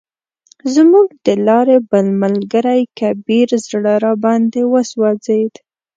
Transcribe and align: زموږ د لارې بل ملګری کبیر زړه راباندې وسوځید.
زموږ 0.75 1.07
د 1.25 1.27
لارې 1.47 1.77
بل 1.89 2.05
ملګری 2.23 2.81
کبیر 2.99 3.49
زړه 3.67 3.93
راباندې 4.05 4.61
وسوځید. 4.73 5.53